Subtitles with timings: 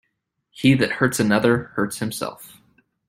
[0.49, 2.59] He that hurts another, hurts himself.